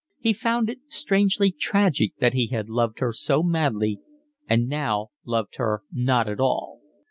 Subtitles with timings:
[0.19, 3.99] He found it strangely tragic that he had loved her so madly
[4.49, 6.81] and now loved her not at all.